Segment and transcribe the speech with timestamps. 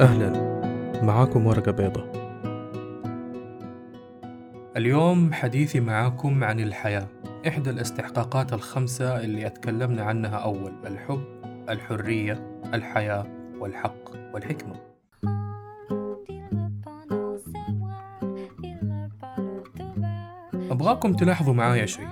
[0.00, 0.30] أهلا
[1.02, 2.04] معاكم ورقة بيضة
[4.76, 7.06] اليوم حديثي معاكم عن الحياة
[7.48, 11.20] إحدى الاستحقاقات الخمسة اللي أتكلمنا عنها أول الحب
[11.68, 13.26] الحرية الحياة
[13.60, 14.74] والحق والحكمة
[20.70, 22.08] أبغاكم تلاحظوا معايا شيء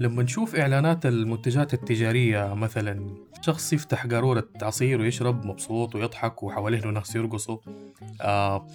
[0.00, 3.10] لما نشوف إعلانات المنتجات التجارية مثلا
[3.40, 7.58] شخص يفتح قارورة عصير ويشرب مبسوط ويضحك وحواليه ناس يرقصوا
[8.20, 8.66] آه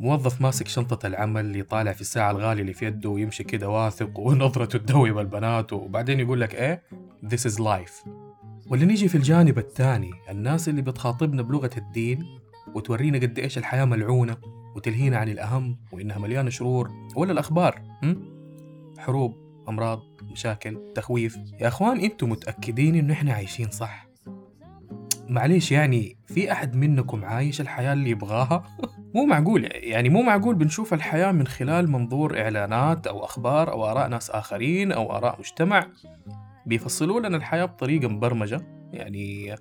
[0.00, 4.78] موظف ماسك شنطة العمل يطالع في الساعة الغالية اللي في يده ويمشي كده واثق ونظرته
[4.78, 6.82] تدوب البنات وبعدين يقول لك ايه
[7.32, 8.08] this is life
[8.70, 12.26] واللي نيجي في الجانب الثاني الناس اللي بتخاطبنا بلغة الدين
[12.74, 14.36] وتورينا قد ايش الحياة ملعونة
[14.76, 17.82] وتلهينا عن الأهم وإنها مليانة شرور ولا الأخبار
[18.98, 19.98] حروب امراض
[20.32, 24.06] مشاكل تخويف يا اخوان انتم متاكدين انه احنا عايشين صح
[25.28, 28.64] معليش يعني في احد منكم عايش الحياه اللي يبغاها
[29.14, 34.08] مو معقول يعني مو معقول بنشوف الحياه من خلال منظور اعلانات او اخبار او اراء
[34.08, 35.86] ناس اخرين او اراء مجتمع
[36.66, 38.60] بيفصلوا لنا الحياه بطريقه مبرمجه
[38.92, 39.54] يعني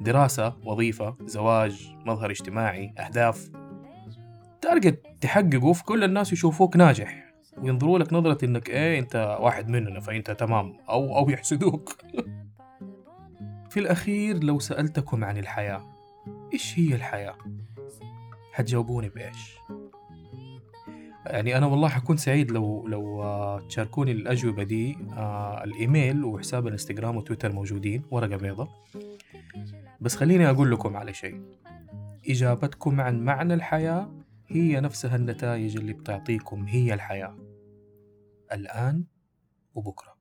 [0.00, 3.50] دراسه وظيفه زواج مظهر اجتماعي اهداف
[4.60, 7.25] تارجت تحققه في كل الناس يشوفوك ناجح
[7.62, 11.96] ينظروا لك نظرة انك ايه انت واحد مننا فانت تمام او او يحسدوك
[13.70, 15.86] في الاخير لو سألتكم عن الحياة
[16.52, 17.36] ايش هي الحياة
[18.54, 19.56] هتجاوبوني بايش
[21.26, 27.16] يعني انا والله حكون سعيد لو لو آه، تشاركوني الاجوبه دي آه، الايميل وحساب الانستغرام
[27.16, 28.68] وتويتر موجودين ورقه بيضة
[30.00, 31.40] بس خليني اقول لكم على شيء
[32.30, 34.08] اجابتكم عن معنى الحياه
[34.48, 37.36] هي نفسها النتائج اللي بتعطيكم هي الحياة
[38.52, 39.04] الآن
[39.74, 40.16] وبكرة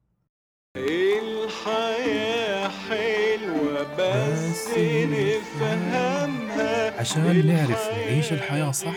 [0.78, 8.96] الحياة حلوة بس نفهمها عشان نعرف نعيش الحياة صح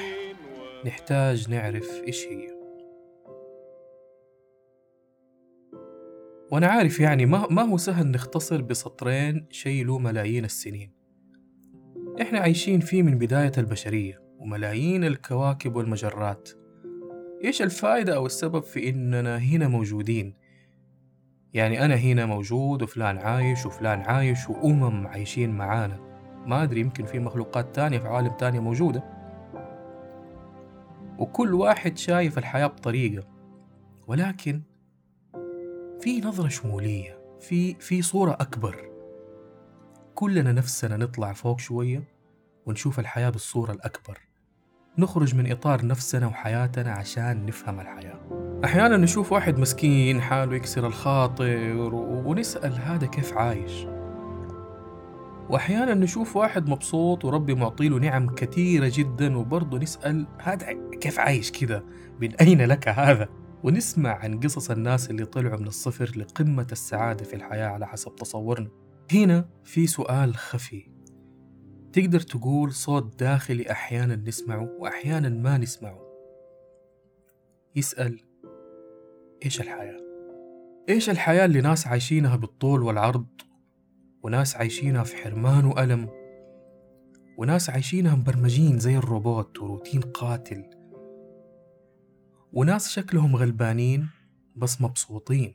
[0.86, 2.58] نحتاج نعرف إيش هي
[6.52, 10.92] وأنا عارف يعني ما, ما هو سهل نختصر بسطرين شيء له ملايين السنين
[12.20, 16.49] إحنا عايشين فيه من بداية البشرية وملايين الكواكب والمجرات
[17.45, 20.35] إيش الفائدة أو السبب في إننا هنا موجودين؟
[21.55, 25.97] يعني أنا هنا موجود وفلان عايش وفلان عايش وأمم عايشين معانا
[26.47, 29.03] ما أدري يمكن في مخلوقات تانية في عالم تانية موجودة
[31.19, 33.25] وكل واحد شايف الحياة بطريقة
[34.07, 34.63] ولكن
[36.01, 38.91] في نظرة شمولية في في صورة أكبر
[40.15, 42.05] كلنا نفسنا نطلع فوق شوية
[42.67, 44.27] ونشوف الحياة بالصورة الأكبر
[44.98, 48.19] نخرج من إطار نفسنا وحياتنا عشان نفهم الحياة
[48.64, 51.95] أحيانا نشوف واحد مسكين حاله يكسر الخاطر
[52.27, 53.87] ونسأل هذا كيف عايش
[55.51, 60.67] وأحيانا نشوف واحد مبسوط وربي معطيله نعم كثيرة جدا وبرضه نسأل هذا
[61.01, 61.85] كيف عايش كذا
[62.20, 63.29] من أين لك هذا
[63.63, 68.69] ونسمع عن قصص الناس اللي طلعوا من الصفر لقمة السعادة في الحياة على حسب تصورنا
[69.13, 70.98] هنا في سؤال خفي
[71.93, 75.99] تقدر تقول صوت داخلي أحيانا نسمعه وأحيانا ما نسمعه
[77.77, 78.21] يسأل
[79.45, 79.97] إيش الحياة؟
[80.89, 83.27] إيش الحياة اللي ناس عايشينها بالطول والعرض
[84.23, 86.09] وناس عايشينها في حرمان وألم
[87.39, 90.65] وناس عايشينها مبرمجين زي الروبوت وروتين قاتل
[92.53, 94.09] وناس شكلهم غلبانين
[94.57, 95.55] بس مبسوطين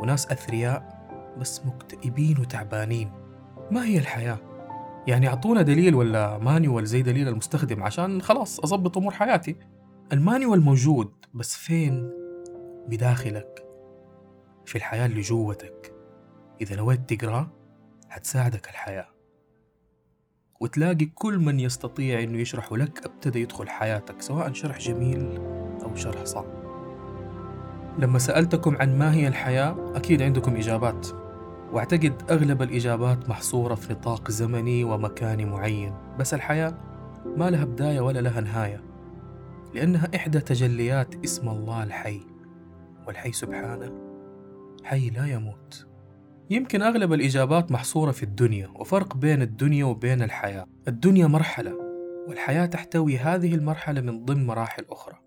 [0.00, 1.02] وناس أثرياء
[1.40, 3.10] بس مكتئبين وتعبانين
[3.70, 4.51] ما هي الحياه
[5.06, 9.56] يعني اعطونا دليل ولا مانيوال زي دليل المستخدم عشان خلاص اظبط امور حياتي
[10.12, 12.10] المانيوال موجود بس فين
[12.88, 13.66] بداخلك
[14.66, 15.94] في الحياه اللي جوتك
[16.60, 17.50] اذا نويت تقراه
[18.08, 19.08] حتساعدك الحياه
[20.60, 25.36] وتلاقي كل من يستطيع انه يشرحه لك ابتدى يدخل حياتك سواء شرح جميل
[25.82, 26.62] او شرح صعب
[27.98, 31.06] لما سالتكم عن ما هي الحياه اكيد عندكم اجابات
[31.72, 36.74] واعتقد أغلب الإجابات محصورة في نطاق زمني ومكاني معين بس الحياة
[37.36, 38.80] ما لها بداية ولا لها نهاية
[39.74, 42.20] لأنها إحدى تجليات اسم الله الحي
[43.06, 43.92] والحي سبحانه
[44.84, 45.86] حي لا يموت
[46.50, 51.78] يمكن أغلب الإجابات محصورة في الدنيا وفرق بين الدنيا وبين الحياة الدنيا مرحلة
[52.28, 55.21] والحياة تحتوي هذه المرحلة من ضمن مراحل أخرى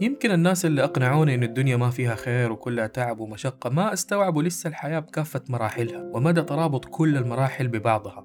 [0.00, 4.68] يمكن الناس اللي أقنعوني إن الدنيا ما فيها خير وكلها تعب ومشقة ما استوعبوا لسه
[4.68, 8.24] الحياة بكافة مراحلها ومدى ترابط كل المراحل ببعضها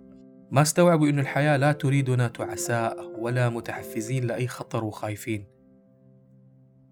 [0.52, 5.46] ما استوعبوا إن الحياة لا تريدنا تعساء ولا متحفزين لأي خطر وخايفين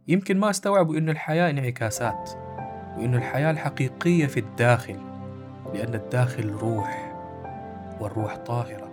[0.08, 2.30] يمكن ما استوعبوا إن الحياة انعكاسات
[2.98, 4.98] وإن الحياة الحقيقية في الداخل
[5.74, 7.12] لأن الداخل روح
[8.02, 8.92] والروح طاهرة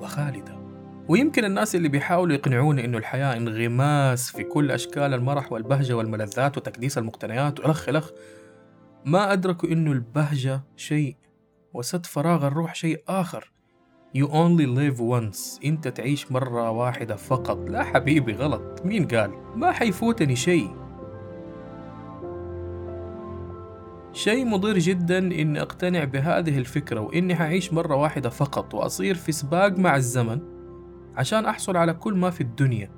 [0.00, 0.61] وخالدة
[1.08, 6.98] ويمكن الناس اللي بيحاولوا يقنعوني انه الحياه انغماس في كل اشكال المرح والبهجه والملذات وتكديس
[6.98, 8.10] المقتنيات والخ الخ
[9.04, 11.16] ما ادركوا انه البهجه شيء
[11.74, 13.52] وسد فراغ الروح شيء اخر
[14.18, 19.72] You only live once أنت تعيش مرة واحدة فقط لا حبيبي غلط مين قال ما
[19.72, 20.70] حيفوتني شيء
[24.12, 29.78] شيء مضر جدا إني أقتنع بهذه الفكرة وإني حعيش مرة واحدة فقط وأصير في سباق
[29.78, 30.40] مع الزمن
[31.16, 32.90] عشان أحصل على كل ما في الدنيا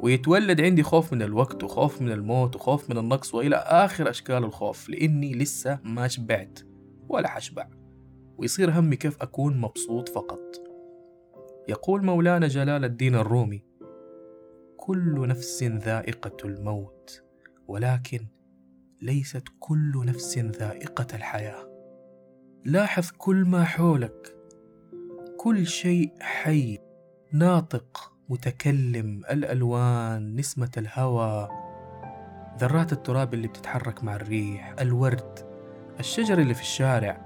[0.00, 4.88] ويتولد عندي خوف من الوقت وخوف من الموت وخوف من النقص وإلى آخر أشكال الخوف
[4.88, 6.58] لأني لسه ما شبعت
[7.08, 7.68] ولا حشبع
[8.36, 10.40] ويصير همي كيف أكون مبسوط فقط
[11.68, 13.62] يقول مولانا جلال الدين الرومي
[14.76, 17.22] كل نفس ذائقة الموت
[17.68, 18.20] ولكن
[19.02, 21.70] ليست كل نفس ذائقة الحياة
[22.64, 24.39] لاحظ كل ما حولك
[25.42, 26.78] كل شيء حي
[27.32, 31.50] ناطق متكلم الألوان نسمة الهواء
[32.58, 35.46] ذرات التراب اللي بتتحرك مع الريح الورد
[36.00, 37.20] الشجر اللي في الشارع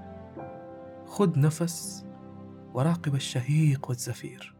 [1.05, 2.05] خذ نفس
[2.73, 4.55] وراقب الشهيق والزفير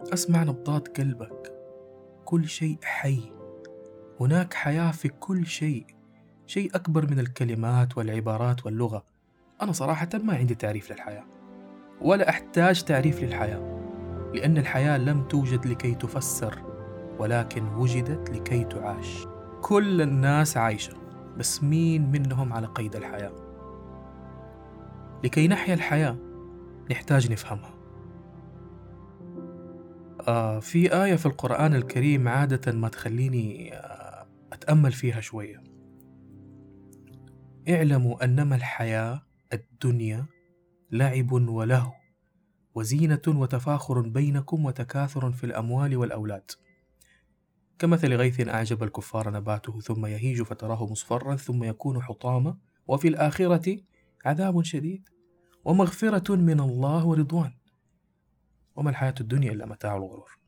[0.00, 1.52] اسمع نبضات قلبك
[2.24, 3.32] كل شيء حي
[4.20, 5.86] هناك حياه في كل شيء
[6.46, 9.04] شيء اكبر من الكلمات والعبارات واللغه
[9.62, 11.37] انا صراحه ما عندي تعريف للحياه
[12.00, 13.78] ولا أحتاج تعريف للحياة
[14.34, 16.58] لأن الحياة لم توجد لكي تفسر
[17.18, 19.26] ولكن وجدت لكي تعاش
[19.62, 20.94] كل الناس عايشة
[21.38, 23.32] بس مين منهم على قيد الحياة
[25.24, 26.16] لكي نحيا الحياة
[26.90, 27.74] نحتاج نفهمها
[30.28, 35.62] آه في آية في القرآن الكريم عادة ما تخليني آه أتأمل فيها شوية
[37.68, 39.22] اعلموا أنما الحياة
[39.52, 40.26] الدنيا
[40.92, 41.92] لعب ولهو
[42.74, 46.50] وزينه وتفاخر بينكم وتكاثر في الاموال والاولاد
[47.78, 52.56] كمثل غيث اعجب الكفار نباته ثم يهيج فتراه مصفرا ثم يكون حطاما
[52.86, 53.78] وفي الاخره
[54.24, 55.08] عذاب شديد
[55.64, 57.52] ومغفره من الله ورضوان
[58.76, 60.38] وما الحياه الدنيا الا متاع الغرور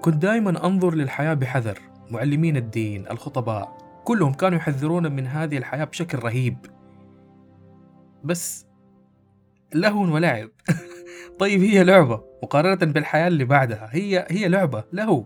[0.00, 1.78] كنت دائما انظر للحياه بحذر
[2.10, 6.56] معلمين الدين الخطباء كلهم كانوا يحذرون من هذه الحياه بشكل رهيب
[8.24, 8.66] بس
[9.74, 10.48] لهو ولعب
[11.40, 15.24] طيب هي لعبة مقارنة بالحياة اللي بعدها هي هي لعبة لهو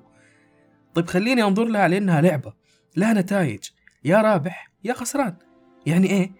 [0.95, 2.53] طيب خليني أنظر لها على إنها لعبة
[2.97, 3.71] لها نتائج
[4.05, 5.35] يا رابح يا خسران
[5.87, 6.31] يعني إيه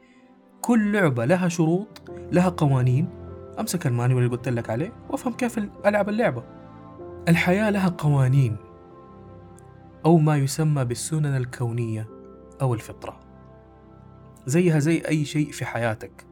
[0.61, 3.09] كل لعبة لها شروط لها قوانين
[3.61, 6.45] أمسك المانيوال اللي قلت لك عليه وأفهم كيف ألعب اللعبة
[7.29, 8.57] الحياة لها قوانين
[10.05, 12.09] أو ما يسمى بالسنن الكونية
[12.61, 13.21] أو الفطرة
[14.47, 16.28] زيها زي أي شيء في حياتك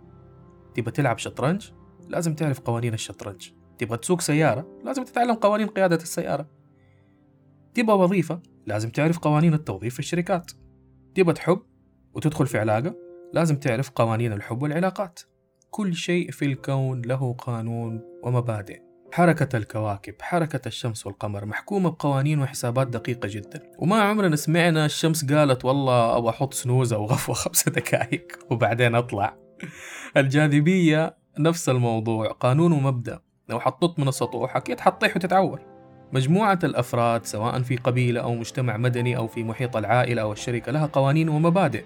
[0.77, 1.71] تبغى تلعب شطرنج
[2.09, 6.49] لازم تعرف قوانين الشطرنج تبغى تسوق سيارة لازم تتعلم قوانين قيادة السيارة
[7.75, 10.51] تبغى وظيفة لازم تعرف قوانين التوظيف في الشركات
[11.15, 11.63] تبغى تحب
[12.15, 12.95] وتدخل في علاقة
[13.33, 15.21] لازم تعرف قوانين الحب والعلاقات
[15.71, 18.81] كل شيء في الكون له قانون ومبادئ
[19.13, 25.65] حركة الكواكب حركة الشمس والقمر محكومة بقوانين وحسابات دقيقة جدا وما عمرنا سمعنا الشمس قالت
[25.65, 29.46] والله أبغى أحط سنوزة وغفوة خمسة دقائق وبعدين أطلع
[30.17, 35.61] الجاذبية نفس الموضوع قانون ومبدأ لو حطيت من السطوح أكيد حتطيح وتتعور
[36.13, 40.87] مجموعة الأفراد سواء في قبيلة أو مجتمع مدني أو في محيط العائلة أو الشركة لها
[40.87, 41.85] قوانين ومبادئ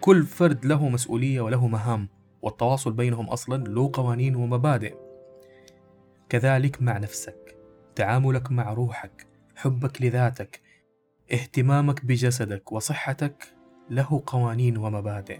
[0.00, 2.08] كل فرد له مسؤولية وله مهام
[2.42, 4.94] والتواصل بينهم أصلا له قوانين ومبادئ
[6.28, 7.56] كذلك مع نفسك
[7.94, 9.26] تعاملك مع روحك
[9.56, 10.60] حبك لذاتك
[11.32, 13.44] اهتمامك بجسدك وصحتك
[13.90, 15.38] له قوانين ومبادئ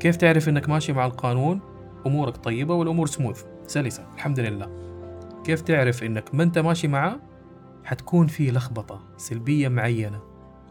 [0.00, 1.60] كيف تعرف إنك ماشي مع القانون
[2.06, 4.68] أمورك طيبة والأمور سموث سلسة الحمد لله
[5.44, 7.20] كيف تعرف إنك ما أنت ماشي معاه
[7.84, 10.20] حتكون في لخبطة سلبية معينة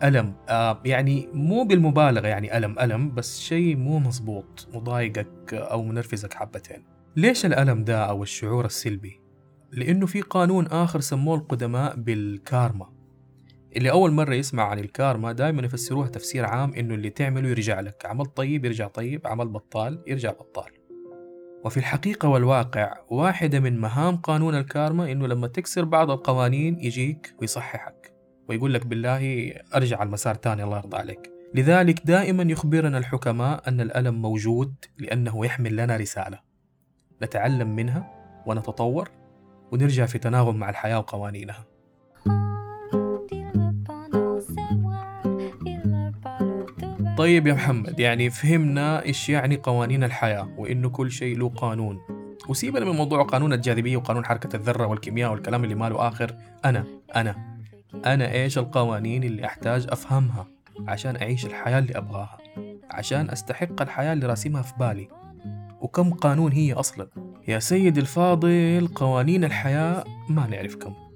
[0.03, 6.33] ألم آه يعني مو بالمبالغة يعني ألم ألم بس شيء مو مزبوط مضايقك أو منرفزك
[6.33, 6.83] حبتين
[7.15, 9.19] ليش الألم ده أو الشعور السلبي؟
[9.71, 12.87] لأنه في قانون آخر سموه القدماء بالكارما
[13.77, 18.05] اللي أول مرة يسمع عن الكارما دائما يفسروها تفسير عام إنه اللي تعمله يرجع لك
[18.05, 20.71] عمل طيب يرجع طيب عمل بطال يرجع بطال
[21.65, 28.13] وفي الحقيقة والواقع واحدة من مهام قانون الكارما إنه لما تكسر بعض القوانين يجيك ويصححك
[28.49, 33.81] ويقول لك بالله أرجع على المسار تاني الله يرضى عليك لذلك دائما يخبرنا الحكماء أن
[33.81, 36.39] الألم موجود لأنه يحمل لنا رسالة
[37.23, 38.11] نتعلم منها
[38.45, 39.11] ونتطور
[39.71, 41.65] ونرجع في تناغم مع الحياة وقوانينها
[47.17, 52.01] طيب يا محمد يعني فهمنا إيش يعني قوانين الحياة وإنه كل شيء له قانون
[52.49, 56.83] وسيبنا من موضوع قانون الجاذبية وقانون حركة الذرة والكيمياء والكلام اللي ماله آخر أنا
[57.15, 57.35] أنا
[58.05, 60.47] أنا إيش القوانين اللي أحتاج أفهمها
[60.87, 62.37] عشان أعيش الحياة اللي أبغاها
[62.91, 65.07] عشان أستحق الحياة اللي راسمها في بالي
[65.81, 67.07] وكم قانون هي أصلا
[67.47, 71.06] يا سيد الفاضل قوانين الحياة ما نعرف كم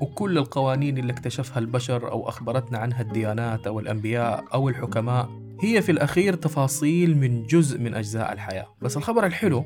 [0.00, 5.28] وكل القوانين اللي اكتشفها البشر أو أخبرتنا عنها الديانات أو الأنبياء أو الحكماء
[5.60, 9.64] هي في الأخير تفاصيل من جزء من أجزاء الحياة بس الخبر الحلو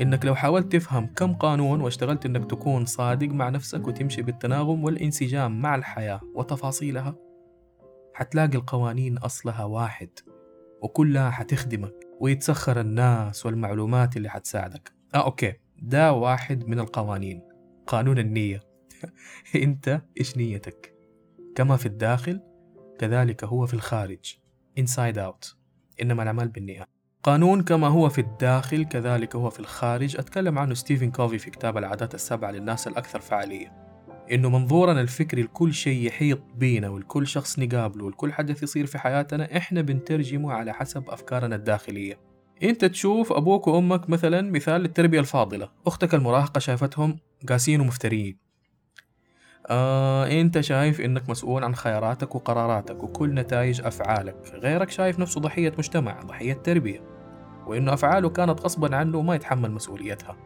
[0.00, 5.60] إنك لو حاولت تفهم كم قانون واشتغلت إنك تكون صادق مع نفسك وتمشي بالتناغم والانسجام
[5.62, 7.14] مع الحياة وتفاصيلها
[8.14, 10.08] حتلاقي القوانين أصلها واحد
[10.82, 17.42] وكلها حتخدمك ويتسخر الناس والمعلومات اللي حتساعدك آه أوكي ده واحد من القوانين
[17.86, 18.69] قانون النية
[19.64, 20.94] أنت إيش نيتك
[21.56, 22.40] كما في الداخل
[22.98, 24.34] كذلك هو في الخارج
[24.78, 25.56] انسايد اوت
[26.02, 26.84] إنما الأعمال بالنية
[27.22, 31.76] قانون كما هو في الداخل كذلك هو في الخارج أتكلم عنه ستيفن كوفي في كتاب
[31.78, 33.80] العادات السبعة للناس الأكثر فعالية
[34.32, 39.56] إنه منظورنا الفكري لكل شيء يحيط بينا ولكل شخص نقابله ولكل حدث يصير في حياتنا
[39.56, 42.20] إحنا بنترجمه على حسب أفكارنا الداخلية
[42.62, 47.16] انت تشوف ابوك وامك مثلا مثال للتربيه الفاضله اختك المراهقه شافتهم
[47.48, 48.38] قاسيين ومفتريين
[49.72, 55.72] آه، أنت شايف إنك مسؤول عن خياراتك وقراراتك وكل نتائج أفعالك غيرك شايف نفسه ضحية
[55.78, 57.00] مجتمع ضحية تربية
[57.66, 60.36] وإنه أفعاله كانت غصبا عنه وما يتحمل مسؤوليتها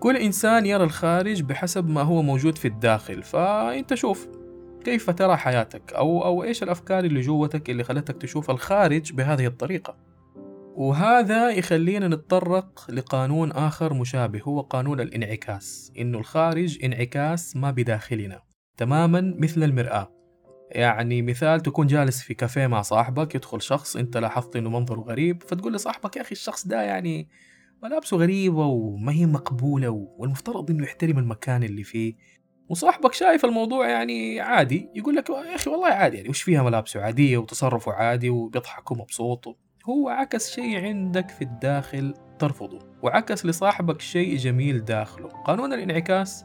[0.00, 4.28] كل إنسان يرى الخارج بحسب ما هو موجود في الداخل فأنت شوف
[4.84, 9.96] كيف ترى حياتك أو أو إيش الأفكار اللي جوتك اللي خلتك تشوف الخارج بهذه الطريقة
[10.74, 18.49] وهذا يخلينا نتطرق لقانون آخر مشابه هو قانون الانعكاس إنه الخارج انعكاس ما بداخلنا
[18.80, 20.10] تماما مثل المرآة
[20.70, 25.42] يعني مثال تكون جالس في كافيه مع صاحبك يدخل شخص انت لاحظت انه منظره غريب
[25.42, 27.28] فتقول لصاحبك يا اخي الشخص ده يعني
[27.82, 32.14] ملابسه غريبة وما هي مقبولة والمفترض انه يحترم المكان اللي فيه
[32.68, 37.02] وصاحبك شايف الموضوع يعني عادي يقول لك يا اخي والله عادي يعني وش فيها ملابسه
[37.02, 39.58] عادية وتصرفه عادي وبيضحك ومبسوط
[39.88, 46.44] هو عكس شيء عندك في الداخل ترفضه وعكس لصاحبك شيء جميل داخله قانون الانعكاس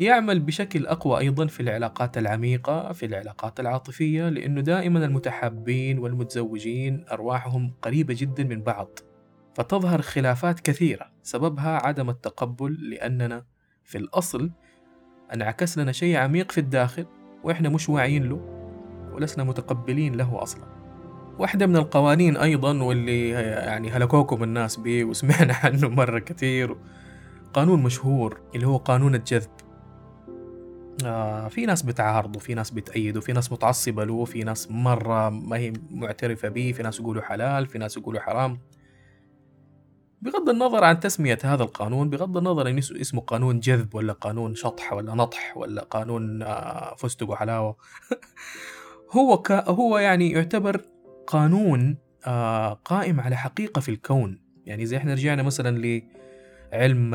[0.00, 7.72] يعمل بشكل أقوى أيضا في العلاقات العميقة في العلاقات العاطفية لأنه دائما المتحابين والمتزوجين أرواحهم
[7.82, 8.98] قريبة جدا من بعض
[9.54, 13.44] فتظهر خلافات كثيرة سببها عدم التقبل لأننا
[13.84, 14.50] في الأصل
[15.34, 17.06] انعكس لنا شيء عميق في الداخل
[17.44, 18.40] وإحنا مش واعيين له
[19.12, 20.64] ولسنا متقبلين له أصلاً
[21.38, 26.76] واحدة من القوانين أيضا واللي يعني هلكوكم الناس به وسمعنا عنه مرة كثير
[27.54, 29.50] قانون مشهور اللي هو قانون الجذب
[31.04, 35.56] آه في ناس بتعارضه في ناس بتأيده في ناس متعصبة له في ناس مرة ما
[35.56, 38.58] هي معترفة به في ناس يقولوا حلال في ناس يقولوا حرام
[40.22, 44.92] بغض النظر عن تسمية هذا القانون بغض النظر إن اسمه قانون جذب ولا قانون شطح
[44.92, 47.76] ولا نطح ولا قانون آه فستق وحلاوة
[49.16, 49.52] هو ك...
[49.52, 50.80] هو يعني يعتبر
[51.26, 55.78] قانون آه قائم على حقيقة في الكون يعني زي احنا رجعنا مثلا
[56.72, 57.14] علم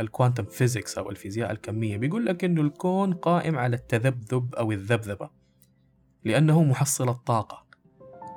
[0.00, 5.30] الكوانتم فيزيكس أو الفيزياء الكمية بيقول لك إنه الكون قائم على التذبذب أو الذبذبة
[6.24, 7.66] لأنه محصل الطاقة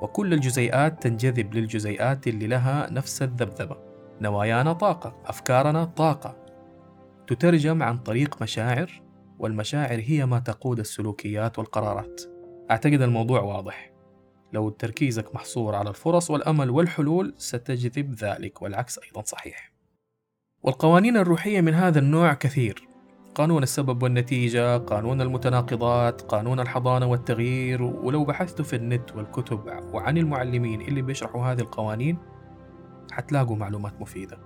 [0.01, 3.77] وكل الجزيئات تنجذب للجزيئات اللي لها نفس الذبذبة
[4.21, 6.35] نوايانا طاقة أفكارنا طاقة
[7.27, 9.01] تترجم عن طريق مشاعر
[9.39, 12.21] والمشاعر هي ما تقود السلوكيات والقرارات
[12.71, 13.91] أعتقد الموضوع واضح
[14.53, 19.68] لو تركيزك محصور على الفرص والأمل والحلول ستجذب ذلك والعكس أيضا صحيح
[20.63, 22.83] والقوانين الروحية من هذا النوع كثير
[23.35, 29.59] قانون السبب والنتيجة، قانون المتناقضات، قانون الحضانة والتغيير، ولو بحثتوا في النت والكتب
[29.93, 32.17] وعن المعلمين اللي بيشرحوا هذه القوانين
[33.11, 34.37] حتلاقوا معلومات مفيدة.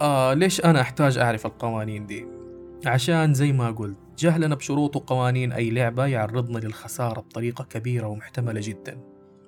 [0.00, 2.26] آه ليش أنا أحتاج أعرف القوانين دي؟
[2.86, 9.00] عشان زي ما قلت جهلنا بشروط وقوانين أي لعبة يعرضنا للخسارة بطريقة كبيرة ومحتملة جدا.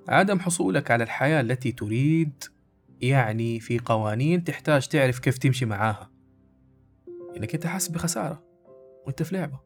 [0.09, 2.45] عدم حصولك على الحياة التي تريد
[3.03, 6.11] يعني في قوانين تحتاج تعرف كيف تمشي معاها
[7.11, 8.43] انك يعني انت حاسس بخساره
[9.07, 9.61] وانت في لعبه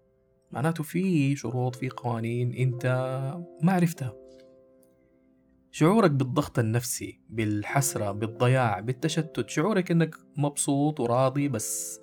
[0.51, 2.87] معناته في شروط في قوانين انت
[3.63, 4.13] ما عرفتها
[5.71, 12.01] شعورك بالضغط النفسي بالحسره بالضياع بالتشتت شعورك انك مبسوط وراضي بس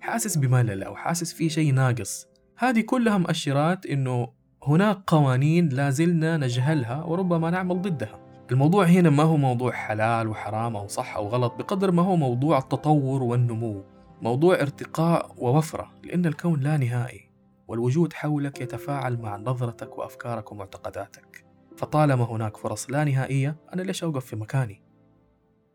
[0.00, 4.28] حاسس بملل او حاسس في شيء ناقص هذه كلها مؤشرات انه
[4.66, 10.86] هناك قوانين لازلنا نجهلها وربما نعمل ضدها الموضوع هنا ما هو موضوع حلال وحرام أو
[10.88, 13.84] صح أو غلط بقدر ما هو موضوع التطور والنمو
[14.22, 17.28] موضوع ارتقاء ووفرة لأن الكون لا نهائي
[17.68, 21.44] والوجود حولك يتفاعل مع نظرتك وأفكارك ومعتقداتك
[21.76, 24.82] فطالما هناك فرص لا نهائية أنا ليش أوقف في مكاني؟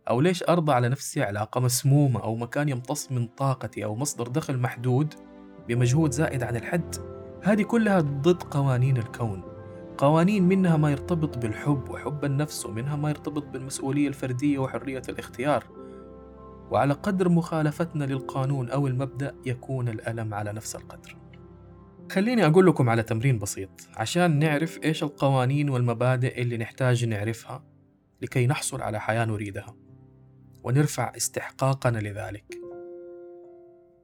[0.10, 4.58] أو ليش أرضى على نفسي علاقة مسمومة أو مكان يمتص من طاقتي أو مصدر دخل
[4.60, 5.14] محدود
[5.68, 6.96] بمجهود زائد عن الحد؟
[7.44, 9.53] هذه كلها ضد قوانين الكون
[9.98, 15.64] قوانين منها ما يرتبط بالحب وحب النفس ومنها ما يرتبط بالمسؤولية الفردية وحرية الاختيار
[16.72, 21.18] وعلى قدر مخالفتنا للقانون أو المبدأ يكون الألم على نفس القدر
[22.12, 27.64] خليني أقول لكم على تمرين بسيط عشان نعرف إيش القوانين والمبادئ اللي نحتاج نعرفها
[28.22, 29.76] لكي نحصل على حياة نريدها
[30.64, 32.58] ونرفع استحقاقنا لذلك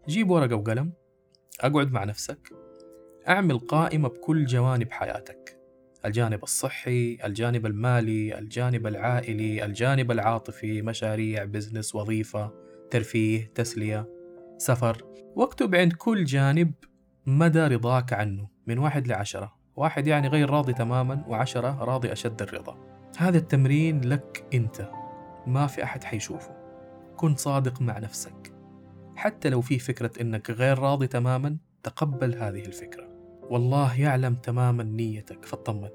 [0.07, 0.93] جيب ورقة وقلم
[1.61, 2.53] أقعد مع نفسك
[3.29, 5.58] أعمل قائمة بكل جوانب حياتك
[6.05, 12.51] الجانب الصحي، الجانب المالي، الجانب العائلي، الجانب العاطفي، مشاريع، بزنس، وظيفة،
[12.91, 14.09] ترفيه، تسلية،
[14.57, 15.03] سفر،
[15.35, 16.71] واكتب عند كل جانب
[17.25, 22.77] مدى رضاك عنه من واحد لعشرة، واحد يعني غير راضي تماما وعشرة راضي أشد الرضا.
[23.17, 24.91] هذا التمرين لك أنت،
[25.47, 26.55] ما في أحد حيشوفه.
[27.17, 28.53] كن صادق مع نفسك.
[29.15, 33.08] حتى لو في فكرة إنك غير راضي تماما، تقبل هذه الفكرة.
[33.49, 35.89] والله يعلم تماما نيتك فاطمن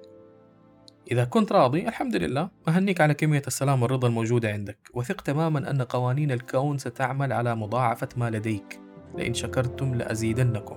[1.11, 5.83] إذا كنت راضي الحمد لله أهنيك على كمية السلام والرضا الموجودة عندك وثق تماما أن
[5.83, 8.81] قوانين الكون ستعمل على مضاعفة ما لديك
[9.19, 10.77] لإن شكرتم لأزيدنكم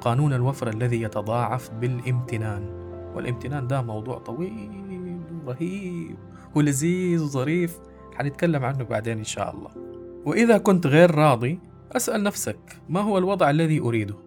[0.00, 2.68] قانون الوفر الذي يتضاعف بالامتنان
[3.14, 6.16] والامتنان ده موضوع طويل ورهيب
[6.54, 7.78] ولذيذ وظريف
[8.14, 9.70] حنتكلم عنه بعدين إن شاء الله
[10.26, 11.60] وإذا كنت غير راضي
[11.96, 14.25] أسأل نفسك ما هو الوضع الذي أريده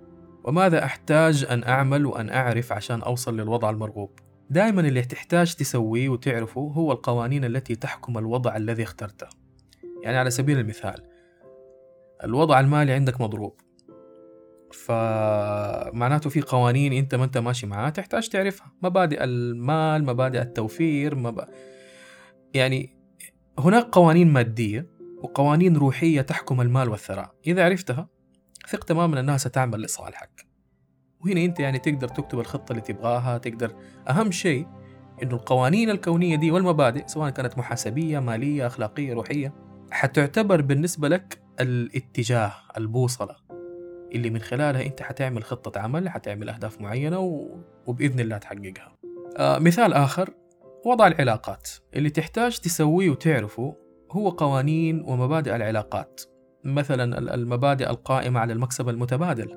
[0.50, 4.10] وماذا أحتاج أن أعمل وأن أعرف عشان أوصل للوضع المرغوب
[4.50, 9.28] دائما اللي تحتاج تسويه وتعرفه هو القوانين التي تحكم الوضع الذي اخترته
[10.04, 11.04] يعني على سبيل المثال
[12.24, 13.62] الوضع المالي عندك مضروب
[14.74, 21.44] فمعناته في قوانين انت ما انت ماشي معاها تحتاج تعرفها مبادئ المال مبادئ التوفير مب...
[22.54, 22.98] يعني
[23.60, 24.88] هناك قوانين مادية
[25.24, 28.08] وقوانين روحية تحكم المال والثراء إذا عرفتها
[28.70, 30.46] ثق تماما أنها ستعمل لصالحك
[31.22, 33.72] وهنا أنت يعني تقدر تكتب الخطة اللي تبغاها تقدر
[34.10, 34.66] أهم شيء
[35.24, 39.54] أنه القوانين الكونية دي والمبادئ سواء كانت محاسبية مالية أخلاقية روحية
[39.92, 43.36] حتعتبر بالنسبة لك الاتجاه البوصلة
[44.16, 47.20] اللي من خلالها أنت حتعمل خطة عمل حتعمل أهداف معينة
[47.88, 48.96] وبإذن الله تحققها
[49.38, 50.30] آه مثال آخر
[50.86, 53.76] وضع العلاقات اللي تحتاج تسويه وتعرفه
[54.12, 56.22] هو قوانين ومبادئ العلاقات
[56.74, 59.56] مثلا المبادئ القائمة على المكسب المتبادل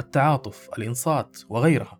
[0.00, 1.98] التعاطف الإنصات وغيرها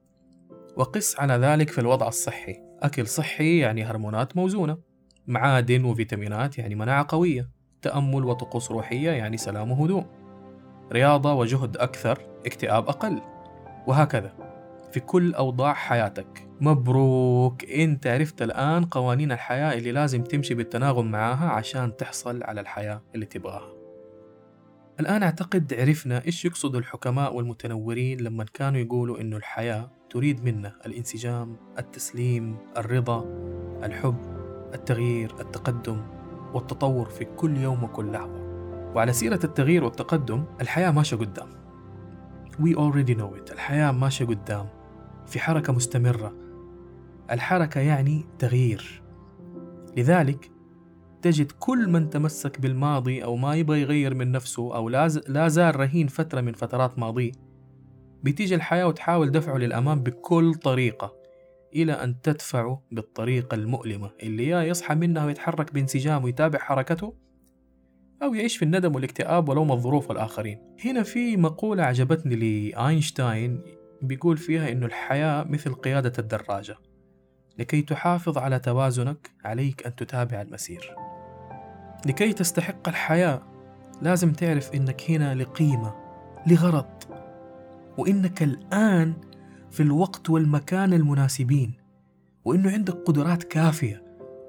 [0.76, 4.78] وقس على ذلك في الوضع الصحي أكل صحي يعني هرمونات موزونة
[5.26, 7.50] معادن وفيتامينات يعني مناعة قوية
[7.82, 10.04] تأمل وطقوس روحية يعني سلام وهدوء
[10.92, 13.20] رياضة وجهد أكثر اكتئاب أقل
[13.86, 14.32] وهكذا
[14.92, 21.48] في كل أوضاع حياتك مبروك انت عرفت الآن قوانين الحياة اللي لازم تمشي بالتناغم معاها
[21.50, 23.77] عشان تحصل على الحياة اللي تبغاها
[25.00, 31.56] الآن أعتقد عرفنا إيش يقصد الحكماء والمتنورين لما كانوا يقولوا إنه الحياة تريد منا الانسجام،
[31.78, 33.24] التسليم، الرضا،
[33.84, 34.16] الحب،
[34.74, 36.02] التغيير، التقدم،
[36.54, 38.42] والتطور في كل يوم وكل لحظة.
[38.94, 41.48] وعلى سيرة التغيير والتقدم، الحياة ماشية قدام.
[42.60, 44.68] We already know it، الحياة ماشية قدام،
[45.26, 46.32] في حركة مستمرة.
[47.30, 49.02] الحركة يعني تغيير.
[49.96, 50.50] لذلك
[51.22, 54.88] تجد كل من تمسك بالماضي أو ما يبغى يغير من نفسه أو
[55.28, 57.32] لا زال رهين فترة من فترات ماضيه
[58.22, 61.12] بتيجي الحياة وتحاول دفعه للأمام بكل طريقة
[61.74, 67.14] إلى أن تدفعه بالطريقة المؤلمة اللي يا يصحى منها ويتحرك بانسجام ويتابع حركته
[68.22, 72.34] أو يعيش في الندم والاكتئاب ولوم الظروف والآخرين هنا في مقولة عجبتني
[72.70, 73.60] لأينشتاين
[74.02, 76.76] بيقول فيها إنه الحياة مثل قيادة الدراجة
[77.58, 80.94] لكي تحافظ على توازنك عليك أن تتابع المسير
[82.06, 83.42] لكي تستحق الحياة
[84.02, 85.94] لازم تعرف إنك هنا لقيمة
[86.46, 86.86] لغرض
[87.98, 89.14] وإنك الآن
[89.70, 91.72] في الوقت والمكان المناسبين
[92.44, 94.02] وإنه عندك قدرات كافية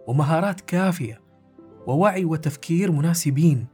[0.07, 1.21] ومهارات كافية
[1.87, 3.65] ووعي وتفكير مناسبين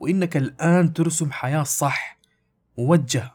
[0.00, 2.18] وإنك الآن ترسم حياة صح
[2.78, 3.32] موجهة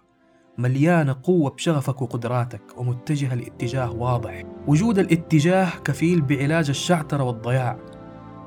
[0.58, 7.80] مليانة قوة بشغفك وقدراتك ومتجهة لاتجاه واضح وجود الاتجاه كفيل بعلاج الشعترة والضياع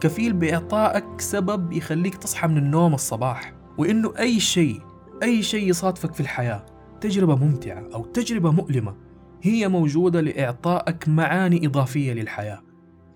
[0.04, 4.80] كفيل بإعطائك سبب يخليك تصحى من النوم الصباح وإنه أي شيء
[5.22, 6.66] أي شيء يصادفك في الحياة
[7.00, 8.94] تجربة ممتعة أو تجربة مؤلمة
[9.42, 12.62] هي موجودة لإعطائك معاني إضافية للحياة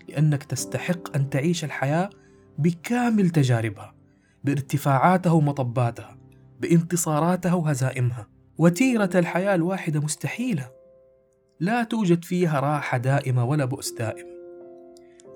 [0.09, 2.09] لأنك تستحق أن تعيش الحياة
[2.59, 3.95] بكامل تجاربها
[4.43, 6.17] بارتفاعاتها ومطباتها
[6.61, 10.69] بانتصاراتها وهزائمها وتيرة الحياة الواحدة مستحيلة
[11.59, 14.38] لا توجد فيها راحة دائمة ولا بؤس دائم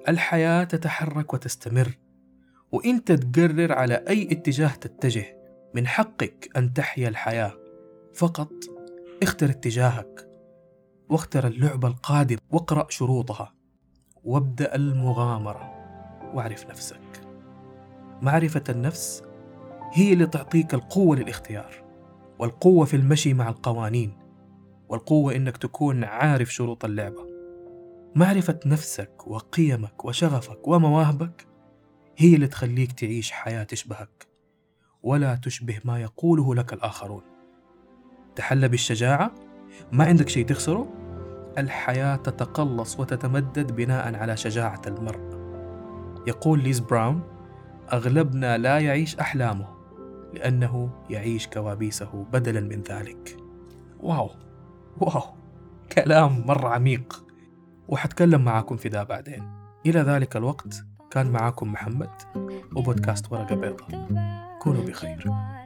[0.07, 1.97] الحياة تتحرك وتستمر
[2.71, 5.25] وإنت تقرر على أي اتجاه تتجه
[5.75, 7.53] من حقك أن تحيا الحياة
[8.13, 8.51] فقط
[9.23, 10.29] اختر اتجاهك
[11.09, 13.53] واختر اللعبة القادمة واقرأ شروطها
[14.23, 15.73] وابدأ المغامرة
[16.33, 17.27] واعرف نفسك
[18.21, 19.23] معرفة النفس
[19.93, 21.83] هي اللي تعطيك القوة للاختيار
[22.39, 24.17] والقوة في المشي مع القوانين
[24.89, 27.32] والقوة إنك تكون عارف شروط اللعبة
[28.15, 31.47] معرفة نفسك وقيمك وشغفك ومواهبك
[32.17, 34.27] هي اللي تخليك تعيش حياة تشبهك
[35.03, 37.21] ولا تشبه ما يقوله لك الآخرون
[38.35, 39.31] تحلى بالشجاعة
[39.91, 40.89] ما عندك شيء تخسره
[41.57, 45.33] الحياة تتقلص وتتمدد بناء على شجاعة المرء
[46.27, 47.21] يقول ليز براون
[47.93, 49.67] أغلبنا لا يعيش أحلامه
[50.33, 53.37] لأنه يعيش كوابيسه بدلا من ذلك
[53.99, 54.29] واو
[54.99, 55.21] واو
[55.97, 57.22] كلام مرة عميق
[57.87, 59.51] وحتكلم معاكم في ده بعدين
[59.85, 62.09] إلى ذلك الوقت كان معاكم محمد
[62.75, 64.07] وبودكاست ورقة بيضاء
[64.61, 65.62] كونوا بخير